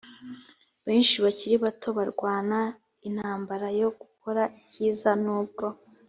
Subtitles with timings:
[0.85, 2.59] benshi bakiri bato barwana
[3.07, 5.65] intambara yo gukora icyiza nubwo